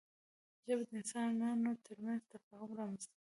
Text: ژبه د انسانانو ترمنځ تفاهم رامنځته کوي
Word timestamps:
ژبه 0.65 0.83
د 0.87 0.89
انسانانو 0.99 1.71
ترمنځ 1.85 2.21
تفاهم 2.33 2.71
رامنځته 2.79 3.07
کوي 3.11 3.19